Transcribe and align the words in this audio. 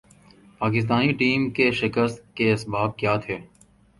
Pakistani 0.61 1.11
team 1.13 1.49
کے 1.49 1.69
شکست 1.71 2.35
کے 2.35 2.51
اسباب 2.53 2.97
کیا 2.97 3.15
تھے۔ 3.17 3.37